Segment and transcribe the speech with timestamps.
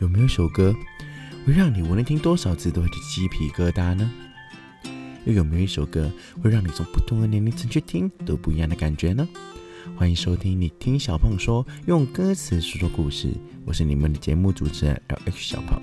[0.00, 0.74] 有没有一首歌
[1.46, 4.10] 会让你无论听多少次都会起鸡皮疙瘩呢？
[5.26, 6.10] 又有没有一首歌
[6.42, 9.28] 会让你从不同的年龄层去听都不一样的感觉呢？
[9.96, 13.30] 欢迎收听你听小胖说，用歌词说说故事。
[13.66, 15.82] 我是你们的节目主持人 L H 小胖。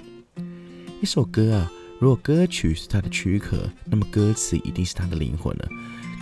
[0.99, 5.67] 一首歌啊，如果歌曲是它的躯壳，那么歌词一定是它的灵魂了。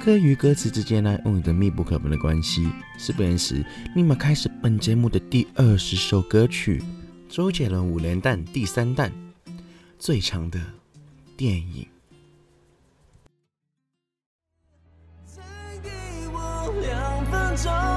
[0.04, 2.68] 歌与歌词之间呢，拥有着密不可分的关系。
[2.98, 3.66] 是不认识，
[3.96, 6.84] 立马开始本节目的第二十首歌曲——
[7.36, 9.12] 周杰伦五连弹第三弹，
[10.00, 10.58] 最长的
[11.36, 11.86] 电影。
[15.26, 15.44] 再
[15.84, 15.90] 给
[16.32, 17.95] 我两分钟，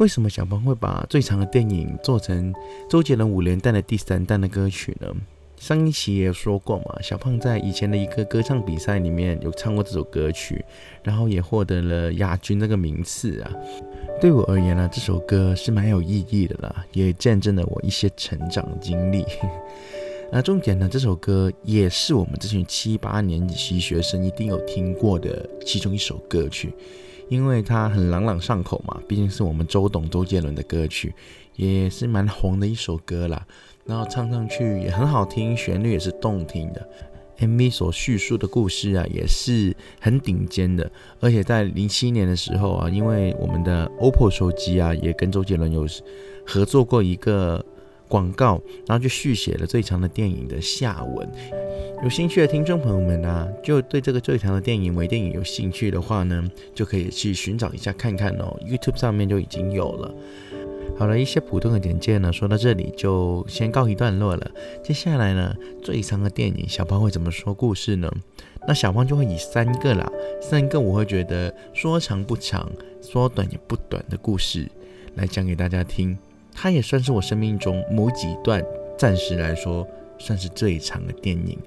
[0.00, 2.54] 为什么小胖会把最长的电影做成
[2.88, 5.14] 周杰伦五连弹的第三弹的歌曲呢？
[5.58, 10.64] 上一期也有说过嘛，小胖在以前的一个歌唱比赛里面有唱过这首歌曲，
[11.02, 13.52] 然后也获得了亚军这个名次啊。
[14.22, 19.26] 对我而言呢，这首歌是蛮有意义的啦，也见证了我一些成长经历。
[20.32, 26.72] 那重点呢，这首歌也是我们这群七八年级学生一定有听过的其中一首歌曲。
[27.30, 31.14] 因为它很朗朗上口嘛，毕竟是我们周董周杰伦的歌曲，
[31.56, 33.46] 也是蛮红的一首歌啦。
[33.86, 36.86] 然后唱上去也很好听，旋律也是动听的。
[37.38, 40.90] MV 所叙述的故事啊，也是很顶尖的。
[41.20, 45.86] 而且在零七年的时候啊，因为我们的 OPPO 手机啊，也跟周杰伦有
[46.44, 47.64] 合作过一个
[48.10, 51.26] 广告，然后就续写了最长的电影的下文。
[52.02, 56.42] 有兴趣的听众朋友们呢、就对这个最长的电影微电影有兴趣的话呢，
[56.74, 58.58] 就可以去寻找一下看看哦。
[58.66, 60.12] YouTube 上面就已经有了。
[60.98, 64.50] 好了，一些普通的简介呢，说到这里就先告一段落了。
[64.82, 68.10] 接下来呢，最长的电影小胖会怎么说故事呢？
[68.66, 70.10] 那小胖就会以三个啦，
[70.42, 74.68] 三个我会觉得说长不长，说短也不短的故事
[75.14, 76.18] 来讲给大家听。
[76.62, 78.62] 它也算是我生命中某几段
[78.98, 79.88] 暂时来说
[80.18, 81.58] 算是最长的电影。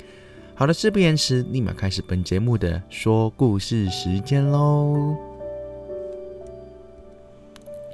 [0.54, 5.18] 好的，事不延迟，立马开始本节目的说故事时间喽。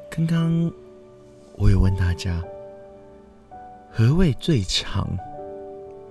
[0.09, 0.69] 刚刚
[1.55, 2.43] 我有问大家，
[3.89, 5.17] 何谓最长？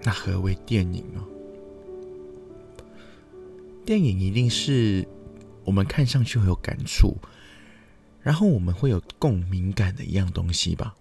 [0.02, 1.22] 那何谓电影呢？
[3.84, 5.06] 电影一定是
[5.66, 7.14] 我们看上去会有感触，
[8.28, 10.94] 然后我们会有共鸣感的一样东西吧，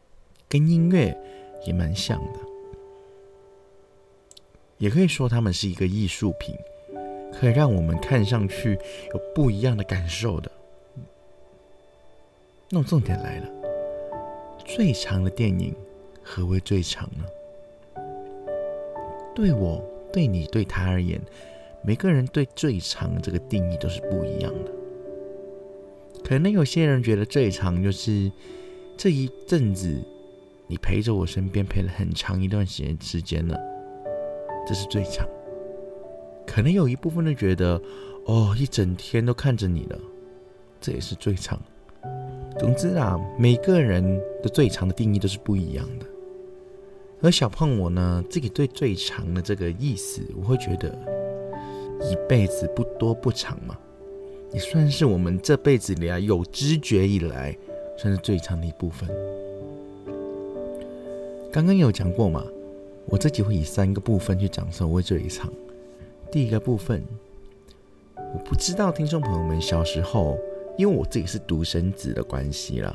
[0.48, 1.14] 跟音乐
[1.66, 2.40] 也蛮像的。
[4.78, 6.56] 也可以说它们是一个艺术品，
[7.34, 8.80] 可以让我们看上去
[9.14, 10.50] 有不一样的感受的。
[12.70, 13.50] 那重点来了，
[14.64, 15.76] 最长的电影
[16.24, 17.26] 何为最长呢？
[19.36, 19.84] 对我、
[20.14, 21.22] 对你、对他而言，
[21.84, 24.72] 每个人对最长这个定义都是不一样的。
[26.24, 28.32] 可能有些人觉得最长就是
[28.98, 30.02] 这一阵子
[30.68, 33.58] 你陪着我身边陪了很长一段时间时间了。
[34.68, 35.26] 这是最长，
[36.46, 37.82] 可能有一部分人觉得，
[38.26, 39.98] 哦，一整天都看着你了，
[40.82, 41.58] 这也是最长。
[42.60, 44.04] 总之啊，每个人
[44.44, 46.06] 的最长的定义都是不一样的。
[47.22, 50.90] 而小胖我呢，自己对最长的这个意思，我会觉得，
[52.02, 53.78] 一辈子不多不长嘛，
[54.53, 57.58] 也算是我们这辈子里啊有知觉以来，
[57.97, 59.09] 算是最长的一部分。
[61.52, 62.46] 刚刚有讲过嘛。
[63.09, 65.50] 我自己会以三个部分去讲所谓这一场。
[66.30, 67.02] 第一个部分，
[68.18, 70.38] 我不知道听众朋友们小时候，
[70.78, 72.94] 因为我自己是独生子的关系啦，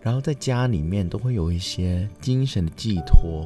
[0.00, 3.44] 然后在家里面都会有一些精神的寄托。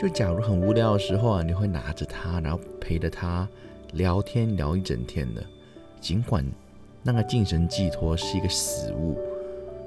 [0.00, 3.46] 就假如很无聊的时候啊，你会拿着它，然后陪着它
[3.92, 5.44] 聊天聊一整天的。
[6.02, 6.44] 尽管
[7.02, 9.16] 那个精神寄托是一个死物，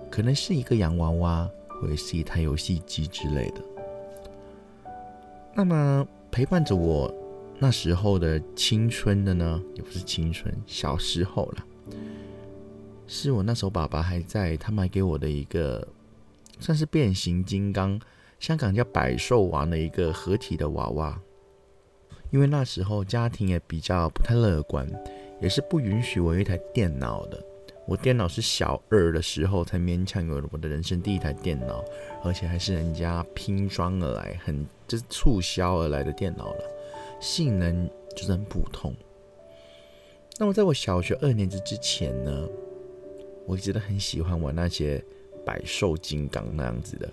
[0.10, 3.62] 可能是一个洋娃娃，或者是一台游戏机之类的。
[5.54, 7.14] 那么陪伴着我
[7.60, 11.66] 那时候的青春的呢，也不是青春，小时候了，
[13.08, 15.86] 是我那时候爸爸还在，他买给我的一个
[16.60, 18.00] 算是变形金刚，
[18.40, 21.20] 香港叫百兽王的一个合体的娃娃。
[22.32, 24.86] 因为那时候家庭也比较不太乐观，
[25.45, 27.39] 也是不允许我有一台电脑的，
[27.86, 31.86] 我电脑是小二的时候才勉强有了我的人生第一台电脑，
[32.24, 36.63] 而且还是人家拼装而来，很就是促销而来的电脑了，
[37.19, 38.92] 性能就是很普通。
[40.39, 42.50] 那么在我小学二年级之前呢，
[43.45, 45.00] 我一直都很喜欢玩那些
[45.45, 47.07] 百兽金刚那样子的，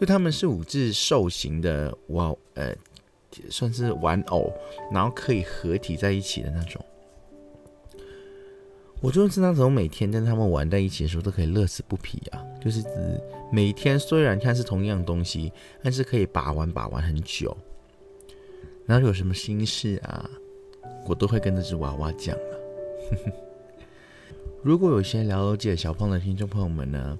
[0.00, 2.74] 就他们是五只兽形的哇，呃，
[3.50, 4.50] 算是玩偶，
[4.90, 6.82] 然后可以合体在一起的那种。
[9.00, 12.88] 我就是那种每天跟他们玩在一起的时候都可以乐此不疲啊，就是指
[13.52, 15.52] 每天虽然看是同样东西，
[15.82, 17.56] 但是可以把玩把玩很久。
[18.86, 20.28] 然后有什么心事啊，
[21.06, 22.52] 我都会跟这只娃娃讲啊。
[24.62, 27.18] 如果有些了解小胖的听众朋友们呢，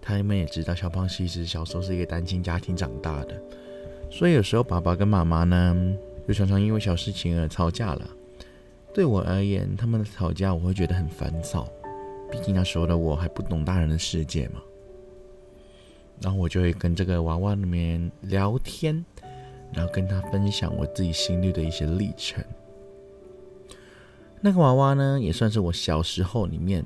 [0.00, 3.40] 他们也知道小胖其实小时候是一个单亲家庭长大的，
[4.10, 5.94] 所以有时候爸爸跟妈妈呢，
[6.26, 8.10] 就常常因为小事情而吵架了。
[8.98, 11.68] 对我而言，他们的吵架我会觉得很烦躁，
[12.32, 14.60] 毕竟那时候的我还不懂大人的世界嘛。
[16.20, 19.04] 然后我就会跟这个娃娃里面聊天，
[19.72, 22.42] 然后跟他分享我自己心率的一些历程。
[24.40, 26.84] 那个娃娃呢，也算是我小时候里面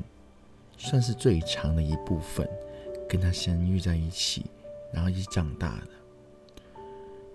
[0.77, 2.47] 算是最长的一部分，
[3.09, 4.45] 跟他相遇在一起，
[4.93, 5.89] 然后一起长大的。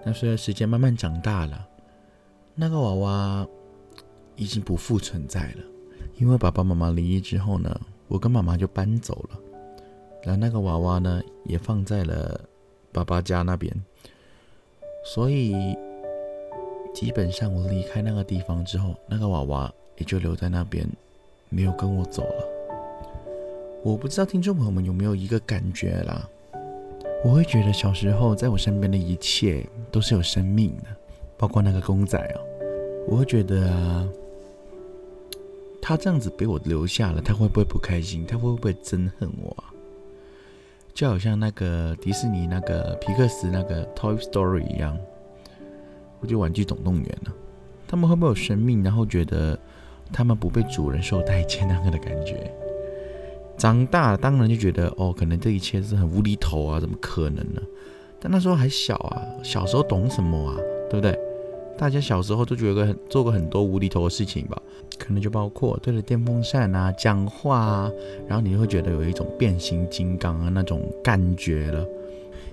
[0.05, 1.67] 那随着时间慢慢长大了，
[2.53, 3.47] 那个娃娃。
[4.37, 5.63] 已经不复存在了，
[6.17, 9.39] 因为爸爸妈妈离异之后呢，我跟妈妈就搬走了，
[10.23, 12.39] 然后那个娃娃呢也放在了
[12.91, 13.73] 爸爸家那边，
[15.03, 15.75] 所以
[16.93, 20.87] 基本上我离开那个地方之后，那个娃娃也就留在那边，
[21.49, 22.45] 没有跟我走了。
[23.83, 26.29] 我不知道听众朋友们有没有一个感觉啦，
[27.25, 30.85] 我会觉得小时候在我身边的一切都是有生命的，
[31.39, 32.39] 包括那个公仔哦，
[33.07, 34.07] 我会觉得啊。
[35.87, 38.25] 他这样子被我留下了，他会不会不开心？
[38.25, 39.71] 他会不会憎恨我啊？
[40.93, 44.97] 就好像那个迪士尼那个皮克斯那个 Toy Story 一样，
[46.19, 47.31] 或者玩具总动员呢？
[47.87, 49.57] 他们会不会有生命，然后觉得
[50.11, 52.53] 他们不被主人受待见那个的感觉？
[53.57, 57.61] 长大了当然就觉得哦，可能这一切是很无厘头啊，怎么可能呢？
[58.19, 60.57] 但那时候还小啊，小时候懂什么啊？
[60.89, 61.17] 对不对？
[61.77, 64.61] 大家小时候都觉得很做过很多无厘头的事情吧？
[64.97, 67.91] 可能就包括对着电风扇啊讲话啊，
[68.27, 71.85] 然后你就会觉得有一种变形金刚啊那种感觉了。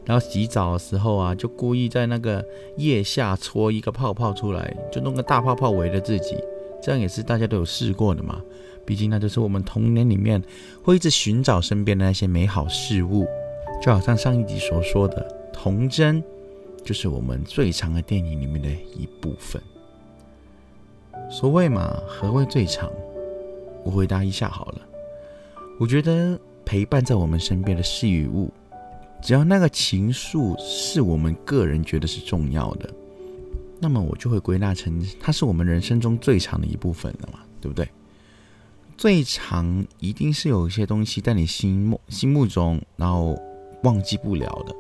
[0.05, 2.45] 然后洗澡的时候啊，就故意在那个
[2.77, 6.37] 腋下搓一个泡泡出来，就弄个大泡泡围着自己，
[6.83, 8.43] 这样也是大家都有试过的嘛。
[8.85, 10.43] 毕竟那就是我们童年里面
[10.83, 13.27] 会一直寻找身边的那些美好事物，
[13.83, 16.23] 就好像上一集所说的童真。
[16.85, 19.61] 就是我们最长的电影里面的一部分。
[21.31, 22.93] 所谓嘛，何谓最长？
[23.83, 24.83] 我回答一下好了。
[25.81, 28.53] 我觉得陪伴在我们身边的事与物，
[29.23, 32.89] 只要那个情愫是我们个人觉得是重要的，
[33.81, 37.89] 那么我就会归纳成它是我们人生中最长的一部分了嘛，对不对？
[38.97, 43.37] 最长一定是有一些东西在你心目心目中，然后
[43.83, 44.75] 忘记不了的，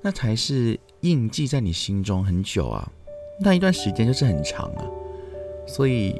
[0.00, 0.78] 那才是。
[1.04, 2.90] 印记在你心中很久啊，
[3.38, 4.84] 那一段时间就是很长啊，
[5.66, 6.18] 所以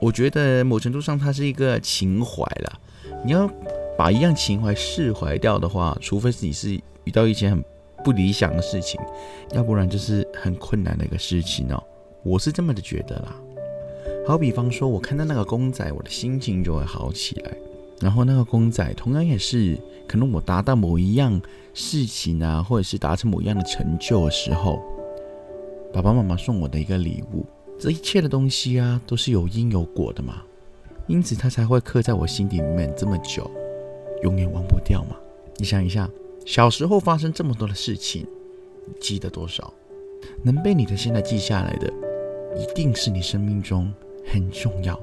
[0.00, 2.80] 我觉得某程度上它是一个情怀了。
[3.22, 3.46] 你要
[3.98, 7.62] 把一样情怀释怀掉的话，除非是你是遇到一件很
[8.02, 8.98] 不理想的事情，
[9.52, 11.82] 要不然就是很困难的一个事情哦。
[12.22, 13.36] 我是这么的觉得啦。
[14.26, 17.52] 好比方说，我看到那个公仔，我的心情就会好起来。
[18.04, 21.40] 然后那个公仔同样也是，可能我达到某一样
[21.72, 24.78] 事情啊，或者是达成某一样的成就的时候，
[25.90, 27.46] 爸爸妈妈送我的一个礼物。
[27.78, 30.42] 这一切的东西啊，都是有因有果的嘛，
[31.06, 33.50] 因此它才会刻在我心里面这么久，
[34.22, 35.16] 永远忘不掉嘛。
[35.56, 36.06] 你想一下，
[36.44, 38.26] 小时候发生这么多的事情，
[38.86, 39.72] 你记得多少？
[40.42, 41.90] 能被你的现在记下来的，
[42.54, 43.90] 一定是你生命中
[44.26, 45.00] 很重要、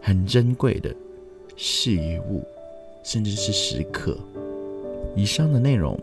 [0.00, 0.94] 很珍贵的。
[1.62, 2.42] 事与物，
[3.02, 4.16] 甚至是时刻。
[5.14, 5.98] 以上的内容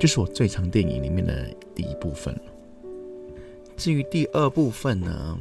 [0.00, 2.34] 就是我最长电影里面的第一部分。
[3.76, 5.38] 至于第二部分呢，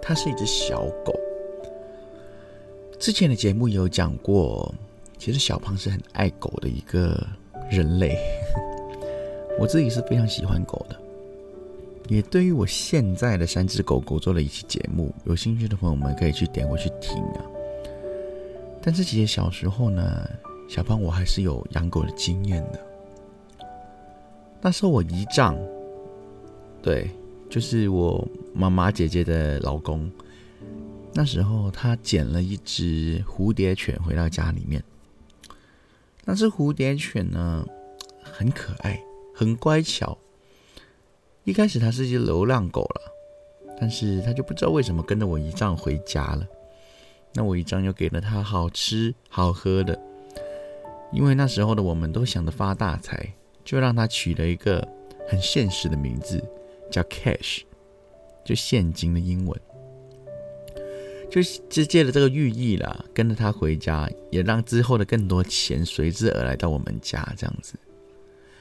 [0.00, 1.14] 它是一只小狗。
[2.98, 4.74] 之前的节目也有讲过，
[5.18, 7.22] 其实小胖是很爱狗的一个
[7.70, 8.16] 人类。
[9.58, 10.96] 我自己是非常喜欢狗的，
[12.08, 17.44] 也对于我现在的三只狗狗做了一期节目，有兴趣的朋友们可以去点过去听啊。
[18.84, 20.28] 但是其实小时候呢，
[20.68, 22.78] 小胖我还是有养狗的经验的。
[24.60, 25.56] 那时候我姨丈，
[26.82, 27.10] 对，
[27.48, 30.12] 就是我妈妈姐姐的老公，
[31.14, 34.84] 那时候他捡了一只蝴蝶犬回到家里面。
[36.26, 37.66] 那只蝴蝶犬呢，
[38.22, 39.02] 很可爱，
[39.34, 40.18] 很乖巧。
[41.44, 43.00] 一开始它是一只流浪狗了，
[43.80, 46.46] 但是它就不知道为什么跟着我姨丈回家了。
[47.34, 50.00] 那我一张又给了它好吃好喝的，
[51.12, 54.86] 因为那时候的我们都想着发大财，就让它取了一个
[55.28, 56.42] 很现实的名字，
[56.90, 57.62] 叫 Cash，
[58.44, 59.60] 就现金的英文。
[61.30, 67.74] 就就借了这个寓意啦，跟着他回家，也让之后的更多钱随之而来到我们家，这样子。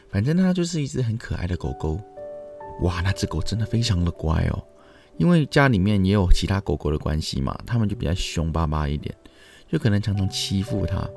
[0.10, 2.00] 反正它就是一只很可爱的狗狗。
[2.82, 4.64] 哇，那只狗真的非常的乖哦，
[5.18, 9.14] 因为家里面也有其他狗狗的关系嘛，他们就比较凶巴巴一点，
[9.72, 11.10] 就可能常常欺负它。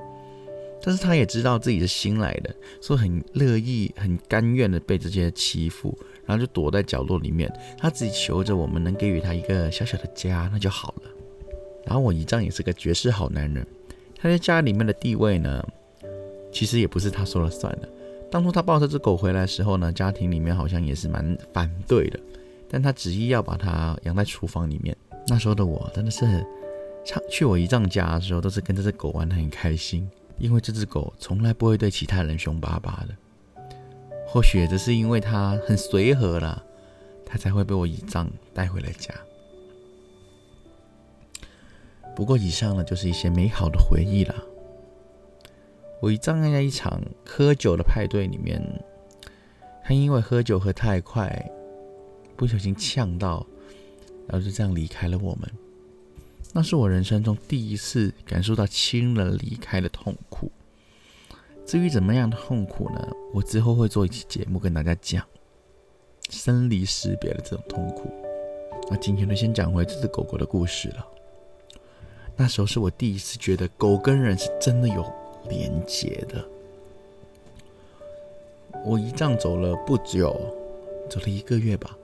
[0.83, 11.11] 但是它也知道自己是新来的，所以很乐意、很甘愿的被这些欺负，然后就躲在角落里面，它自己求着我们能给予它一个小小的家，那就好了。
[11.85, 13.67] 然后我姨丈也是个绝世好男人，
[14.17, 15.67] 他在家里面的地位呢，
[16.53, 17.89] 其实也不是他说了算的。
[18.31, 22.21] 当初他抱这只狗回来的时候呢，家庭里面好像也是蛮反对的，
[22.69, 24.97] 但他执意要把它养在厨房里面。
[25.29, 26.47] 那时候的我真的是，
[27.05, 30.09] 常去我姨丈家的时候都是跟这只狗玩的很开心，
[30.39, 33.17] 因为这只狗从来不会对其他人凶巴巴的。
[34.27, 36.63] 或许这是因为它很随和了，
[37.25, 39.15] 它才会被我姨丈带回了家。
[42.15, 44.35] 不过，以上呢就是一些美好的回忆了。
[46.01, 48.61] 我一丈在一场喝酒的派对里面，
[49.85, 51.51] 他因为喝酒喝太快，
[52.37, 53.47] 不小心呛到，
[54.29, 55.51] 然后就这样离开了我们。
[56.53, 60.51] 那是我人生中第一次感受到亲人离开的痛苦。
[61.67, 63.09] 至于怎么样的痛苦呢？
[63.35, 65.27] 我之后会做一期节目跟大家讲
[66.31, 68.11] 生离死别的这种痛苦。
[68.89, 71.07] 那今天就先讲回这只狗狗的故事了。
[72.37, 75.05] 那时候是我第一次觉得狗跟人是真的有
[75.49, 76.49] 连结的。
[78.85, 80.39] 我一丈走了不久，
[81.11, 81.99] 走了一个月吧。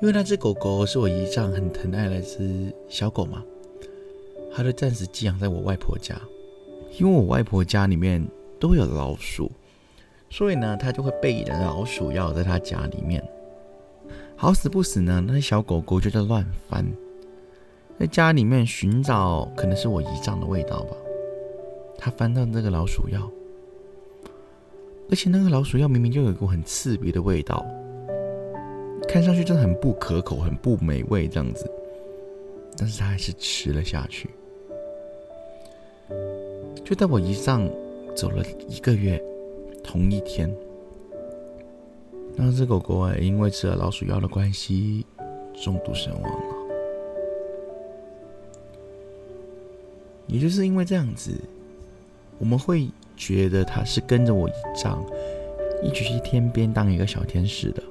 [0.00, 3.44] 因为那只狗狗是我姨丈很疼爱的一只小狗嘛，
[4.50, 6.18] 它就暂时寄养在我外婆家。
[6.98, 8.26] 因为我外婆家里面
[8.58, 9.52] 都有老鼠，
[10.30, 13.22] 所以呢，它就会备着老鼠药在它家里面。
[14.36, 16.84] 好死不死呢，那小狗狗就在乱翻。
[17.98, 20.96] 在家里面寻找，可能是我姨丈的味道吧。
[21.98, 23.30] 他翻到那个老鼠药，
[25.10, 27.62] 而且那个老鼠药明明就有一股很刺鼻的味道，
[29.08, 31.70] 看上去真的很不可口、很不美味这样子。
[32.76, 34.30] 但是他还是吃了下去。
[36.84, 37.68] 就在我姨丈
[38.16, 39.22] 走了一个月，
[39.84, 40.52] 同一天，
[42.36, 45.04] 那只狗狗，因为吃了老鼠药的关系，
[45.54, 46.54] 中毒身亡了。
[50.26, 51.32] 也就是因为这样子，
[52.38, 55.04] 我们会觉得它是跟着我一丈，
[55.82, 57.82] 一起去天边当一个小天使的。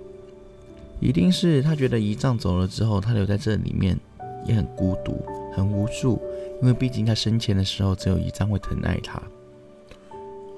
[1.00, 3.98] 一定是他觉得一丈走了之后，他留在这里面
[4.46, 6.22] 也很孤独、很无助，
[6.62, 9.22] 因为毕竟他生前的时候只有一丈会疼爱他，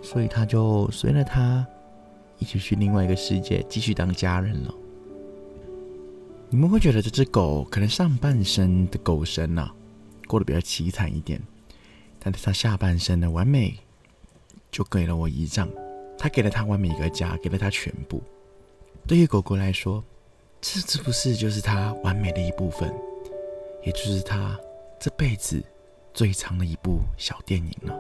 [0.02, 1.66] 所以他就随了他
[2.40, 4.74] 一起去另外一个世界继续当家人了。
[6.50, 9.74] 你们会觉得这只狗可能上半身的狗生啊，
[10.28, 11.42] 过得比较凄惨一点。
[12.24, 13.76] 但是他下半身的完美，
[14.70, 15.70] 就给了我一丈，
[16.18, 18.22] 他给了他完美一个家，给了他全部。
[19.08, 20.04] 对于狗狗来说，
[20.62, 22.94] 这是不是就是他完美的一部分？
[23.84, 24.58] 也就是他
[25.00, 25.62] 这辈子
[26.14, 27.94] 最长的一部小电影呢？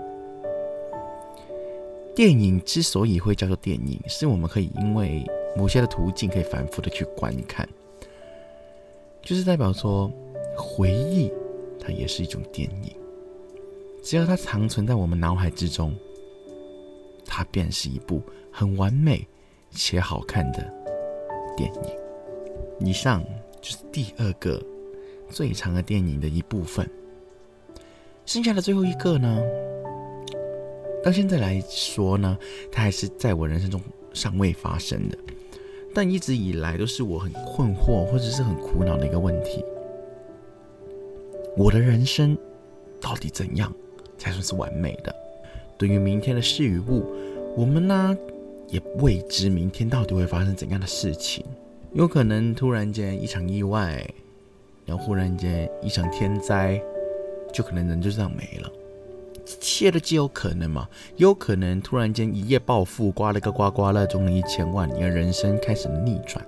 [2.15, 5.25] 电影之所以会叫做电影，是我们可以因为
[5.57, 7.67] 某些的途径可以反复的去观看，
[9.23, 10.11] 就是代表说
[10.55, 11.31] 回忆，
[11.79, 12.95] 它也是一种电影。
[14.03, 15.95] 只要它长存在我们脑海之中，
[17.25, 19.27] 它便是一部很完美
[19.71, 20.71] 且好看的
[21.57, 22.00] 电影。
[22.85, 23.23] 以上
[23.61, 24.61] 就是第二个
[25.29, 26.89] 最长的电影的一部分。
[28.25, 29.41] 剩下的最后一个呢，
[31.03, 32.37] 到现在来说呢，
[32.71, 33.81] 它还是在我人生中
[34.13, 35.17] 尚未发生的，
[35.93, 39.63] 但一直以来都是我很困惑或者是很苦恼的一个问题：
[41.57, 42.37] 我的人生
[42.99, 43.73] 到底怎样？
[44.17, 45.13] 才算是完美的。
[45.79, 47.03] 对于明天的事与物，
[47.57, 48.15] 我们呢
[48.67, 51.43] 也未知明天到底会发生怎样的事情。
[51.93, 54.07] 有可能突然间一场意外，
[54.85, 56.81] 然后忽然间一场天灾，
[57.53, 58.71] 就可能人就这样没了。
[59.45, 60.87] 一切的皆有可能嘛？
[61.17, 66.45] 有可能突然间一夜暴富，刮了个刮刮乐中了一千万，你的人生开始逆转，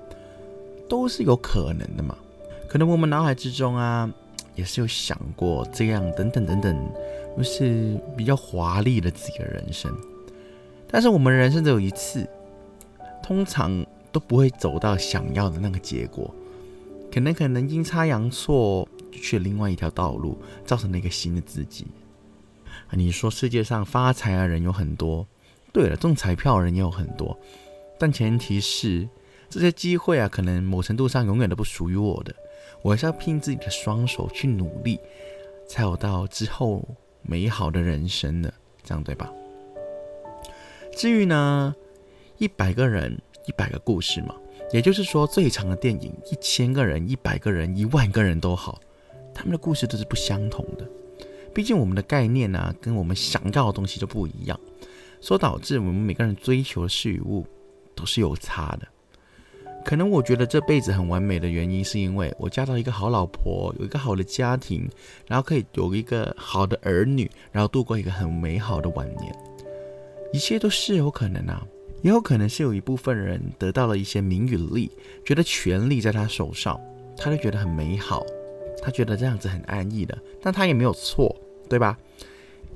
[0.87, 2.17] 都是有可能的嘛？
[2.69, 4.09] 可能我们脑海之中啊
[4.55, 6.89] 也是有想过这样等等等等，
[7.35, 9.93] 就是比较华丽的自己的人生。
[10.87, 12.25] 但是我们人生只有一次，
[13.21, 16.33] 通常都不会走到想要的那个结果，
[17.11, 21.87] 可能可能阴差阳错去了另外一条道路，造成了一个新的自己。
[22.91, 25.27] 你说世界上发财的人有很多，
[25.71, 27.37] 对了，中彩票人也有很多，
[27.99, 29.09] 但前提是
[29.49, 32.33] 这些机会啊，可能某程度上永远都不属于我的。
[32.83, 34.99] 我还是要拼自己的双手去努力，
[35.67, 36.87] 才有到之后
[37.23, 38.53] 美好的人生的，
[38.83, 39.31] 这样对吧？
[40.95, 41.73] 至于呢，
[42.37, 44.35] 一百个人，一百个故事嘛，
[44.71, 48.79] 也就是说，最长的电影，一千个人、一百个人、一万个人都好，
[49.33, 50.87] 他们的故事都是不相同的。
[51.53, 54.59] 毕竟我们的概念啊，跟我们想要的东西就不一样，
[55.21, 57.45] 所导致我们每个人追求的事与物
[57.95, 58.87] 都是有差的。
[59.85, 64.89] 可能我觉得这辈子很完美的原因，是因为我嫁到一个好老婆，有一个好的家庭，
[65.27, 69.35] 然后可以有一个好的儿女，然后度过一个很美好的晚年。
[70.31, 71.61] 一切都是有可能啊，
[72.03, 74.91] 也有可能是有一部分人得到了一些名与利，
[75.25, 76.79] 觉得权力在他手上，
[77.17, 78.25] 他就觉得很美好，
[78.81, 81.33] 他觉得这样子很安逸的，但他也没有错，
[81.69, 81.97] 对吧？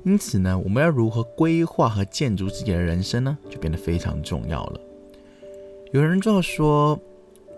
[0.04, 4.80] 因此呢，我们要如何规划和建筑自己的人生呢，就变得非常重要了。
[5.92, 6.98] 有人就说，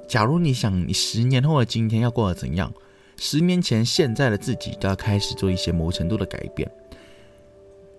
[0.08, 2.72] 假如你想你十年后的今天要过得怎样，
[3.16, 6.68] 十年前现在的自己都要开始做一些某程度的改变。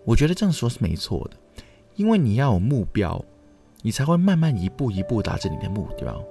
[0.04, 1.38] 我觉得这样说是没错的。
[1.96, 3.24] 因为你要有目标，
[3.82, 6.24] 你才会慢慢一步一步达成你的目标。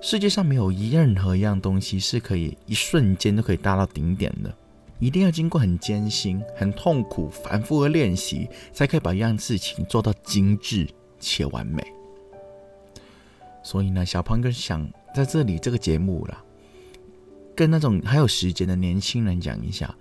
[0.00, 4.54] 世界上没有一任何一样东西是可以一瞬间都可以达到顶点的，
[4.98, 10.86] 一定要经过很艰辛、很痛苦、反复的练习，才可以把一样事情做到精致
[11.18, 11.82] 且完美。
[13.62, 16.44] 所以呢，小胖哥想在这里这个节目啦，
[17.56, 19.94] 跟那种还有时间的年轻人讲一下：，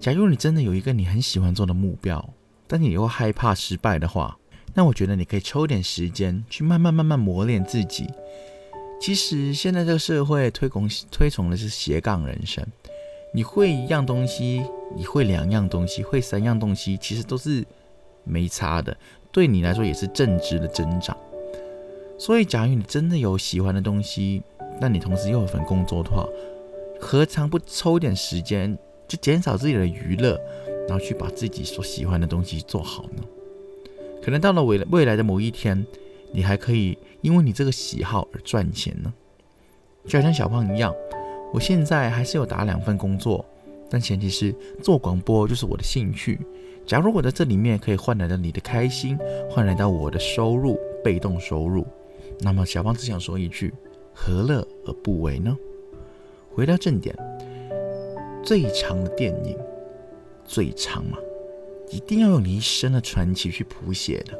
[0.00, 2.34] 假如你真的有一个你很喜欢做的目标。
[2.66, 4.36] 但你又害怕失败的话，
[4.74, 8.06] 那我觉得你可以抽点时间去慢慢慢慢磨练自己。
[9.00, 12.64] 其实现在这个社会推广推崇的是斜杠人生，
[13.32, 14.62] 你会一样东西，
[14.96, 17.64] 你会两样东西，会三样东西，其实都是
[18.24, 18.96] 没差的，
[19.30, 21.16] 对你来说也是正值的增长。
[22.18, 24.42] 所以，假如你真的有喜欢的东西，
[24.80, 26.26] 那你同时又有份工作的话，
[27.00, 30.40] 何尝不抽点时间，就减少自己的娱乐？
[30.88, 33.22] 然后去把自己所喜欢的东西做好呢？
[34.24, 35.86] 可能到了未未来的某一天，
[36.32, 39.12] 你还可以因为你这个喜好而赚钱呢。
[40.06, 40.94] 就好像小胖一样，
[41.52, 43.44] 我现在还是有打两份工作，
[43.90, 46.40] 但前提是做广播就是我的兴趣。
[46.86, 49.18] 假如我在这里面可以换来了你的开心，
[49.50, 51.86] 换来到我的收入，被动收入，
[52.40, 53.74] 那么小胖只想说一句：
[54.14, 55.54] 何乐而不为呢？
[56.54, 57.14] 回到正点，
[58.42, 59.54] 最长的电影。
[60.46, 61.16] 最长嘛，
[61.94, 64.36] 一定要用你一生的传奇去谱写的。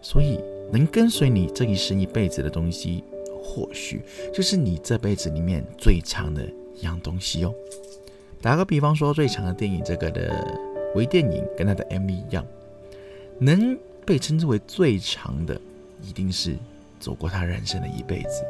[0.00, 0.38] 所以，
[0.72, 3.02] 能跟随你这一生一辈子的东西，
[3.42, 4.00] 或许
[4.32, 7.52] 就是你这辈子里面最长的一样东西哦。
[8.40, 10.46] 打个比方说，最长的电影这个的
[10.94, 12.46] 微电影跟它的 MV 一样，
[13.40, 15.60] 能被称之为最长的，
[16.00, 16.56] 一定是
[17.00, 18.44] 走过他人生的一辈子，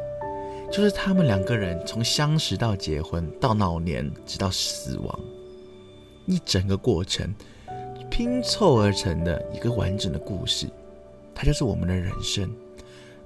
[0.71, 5.19] 就是他们两个人从相识到结婚到老年，直到死亡。
[6.27, 7.33] 一整个过程
[8.19, 10.67] 拼凑而成的一个完整的故事，
[11.33, 12.53] 它就是我们的人生，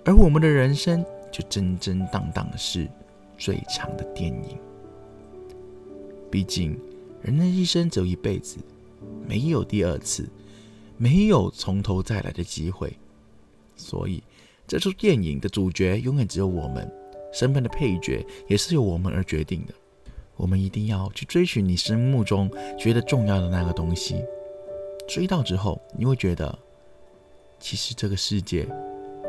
[0.05, 2.87] 而我们的人生就真真当当的是
[3.35, 4.55] 最长的电影。
[6.29, 6.79] 毕竟，
[7.23, 8.57] 人的一生只有一辈子，
[9.27, 10.29] 没有第二次，
[10.95, 12.95] 没有从头再来的机会，
[13.75, 14.21] 所以
[14.67, 16.87] 这出电影的主角永远只有我们，
[17.33, 19.73] 身边的配角也是由我们而决定的。
[20.35, 24.23] 我们一定要去追寻你心目中觉得重要的那个东西，
[25.07, 26.57] 追到之后，你会觉得，
[27.59, 28.65] 其实这个世界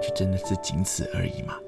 [0.01, 1.59] 就真的是仅此而已嘛。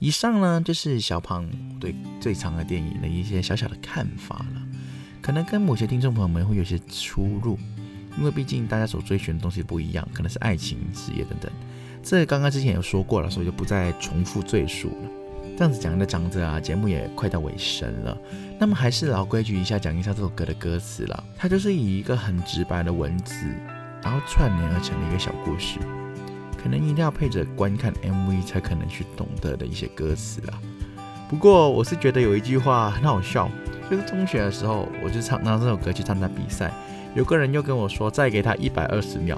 [0.00, 1.48] 以上呢，就是小胖
[1.80, 4.62] 对最长的电影的一些小小的看法了，
[5.20, 7.58] 可能跟某些听众朋友们会有些出入。
[8.16, 11.48] 因为毕竟大家所追寻的东西不一样，可能是爱情、事业等等。
[12.02, 15.27] 这刚刚之前有说过了，所以就不再重复赘述了。
[15.58, 18.16] 这样子讲的讲着啊，节目也快到尾声了。
[18.60, 21.24] 那么还是老规矩一下，讲一下这首歌的歌词了。
[21.36, 23.34] 它就是以一个很直白的文字，
[24.00, 25.80] 然后串联而成的一个小故事。
[26.56, 30.60] 可能一定要配着观看 MV 才可能去懂得的一些歌词啦。
[31.28, 33.50] 不过我是觉得有一句话很好笑，
[33.90, 36.72] 就是中学的时候我就唱拿这首歌去参加比赛。
[37.16, 39.36] 有个人又跟我说，再给他一百二十秒。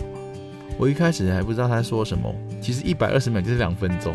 [0.77, 2.31] 我一开始还不知道他说什么，
[2.61, 4.15] 其实一百二十秒就是两分钟，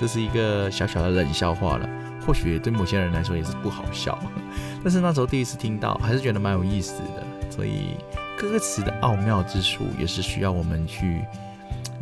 [0.00, 1.88] 这是一个小小的冷笑话了。
[2.26, 4.18] 或许对某些人来说也是不好笑，
[4.84, 7.26] 但是那时候第一次听到，还是觉得蛮有意思的。
[7.48, 7.96] 所以
[8.36, 11.24] 歌词的奥妙之处，也是需要我们去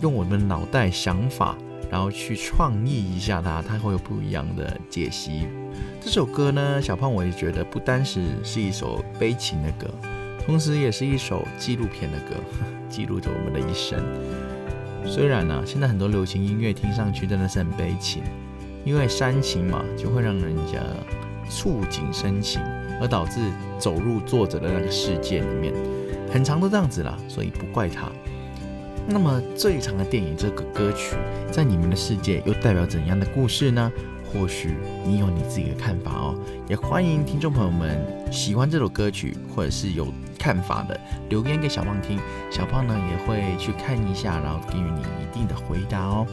[0.00, 1.56] 用我们脑袋想法，
[1.88, 5.46] 然后去创意一下它，它会有不一样的解析。
[6.00, 9.86] 这首歌呢，小胖我也觉得不单是是一首悲情的歌，
[10.44, 12.34] 同时也是一首纪录片的歌，
[12.90, 14.02] 记录着我们的一生。
[15.06, 18.22] 虽然呢，现在很多流行音乐听上去真的是很悲情。
[18.84, 20.78] 因为煽情嘛，就会让人家
[21.50, 22.62] 触景生情，
[23.00, 23.40] 而导致
[23.80, 25.74] 走入作者的那个世界里面，
[26.30, 28.08] 很长都这样子啦，所以不怪他。
[29.08, 31.16] 那么最长的电影这个歌曲，
[31.50, 33.90] 在你们的世界又代表怎样的故事呢？
[34.38, 40.98] 或许你有你自己的看法哦，也欢迎听众朋友们喜欢这首歌曲，或者是有看法的
[41.30, 42.20] 留言给小胖听，
[42.50, 46.26] 小胖呢也会去看一下，然后给予你一定的回答哦。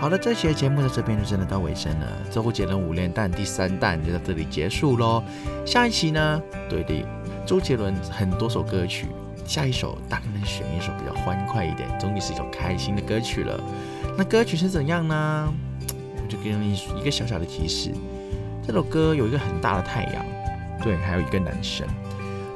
[0.00, 2.06] 好了，这期的节目在这边就真的到尾声了。
[2.30, 5.22] 周杰伦五连弹第三弹就在这里结束喽。
[5.66, 6.40] 下一期呢？
[6.68, 7.04] 对的，
[7.44, 9.06] 周杰伦很多首歌曲，
[9.44, 13.60] 下一首大概能选一首比较欢快一点，终于是一首开心的歌曲了。
[14.16, 15.52] 那歌曲是怎样呢？
[16.28, 17.90] 就给你一个小小的提示：
[18.66, 20.24] 这首歌有一个很大的太阳，
[20.82, 21.86] 对，还有一个男生。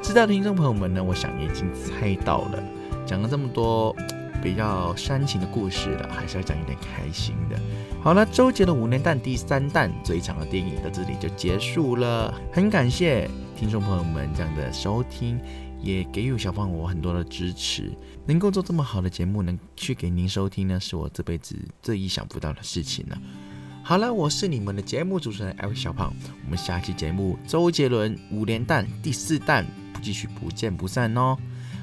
[0.01, 2.63] 知道听众朋友们呢，我想也已经猜到了。
[3.05, 3.95] 讲了这么多。
[4.41, 7.57] 比较煽情的故事了，还是要讲一点开心的。
[8.01, 12.33] 好了，周杰的五年弹第三弹最长的电影到这里就结束了。
[12.51, 15.39] 很感谢听众朋友们这样的收听，
[15.81, 17.93] 也给予小胖我很多的支持。
[18.25, 23.17] 能够做这么好的节目，能去给您收听呢，是我这辈子最意想不到的事情了。
[23.85, 26.13] 好了，我是你们的节目主持人 L 小胖，
[26.45, 29.65] 我们下期节目周杰伦五连弹第四弹，
[30.01, 31.37] 继续不见不散哦，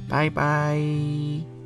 [0.09, 1.60] 拜拜。